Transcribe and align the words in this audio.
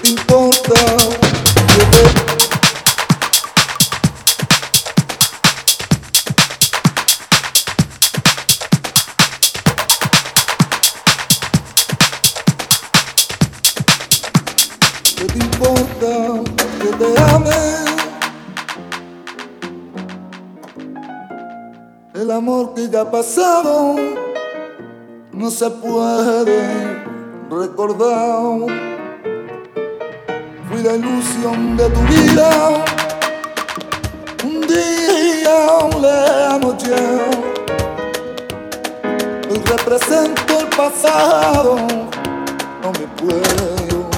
Te 0.00 0.08
importa 0.08 0.74
que 16.80 16.88
te 16.96 17.22
ame 17.22 17.50
el 22.14 22.30
amor 22.30 22.72
que 22.74 22.88
ya 22.88 23.02
ha 23.02 23.10
pasado, 23.10 23.96
no 25.32 25.50
se 25.50 25.68
puede 25.70 27.02
recordar. 27.50 29.01
La 30.82 30.96
ilusión 30.96 31.76
de 31.76 31.88
tu 31.90 32.00
vida. 32.00 32.84
Un 34.42 34.60
día 34.62 36.58
noche 36.60 36.92
Hoy 39.48 39.62
represento 39.64 40.58
el 40.58 40.66
pasado. 40.76 41.76
No 42.82 42.92
me 42.98 43.06
puedo 43.16 44.10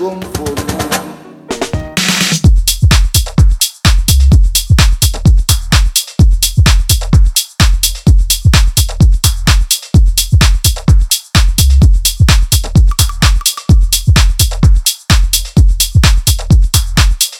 conformar. 0.00 1.19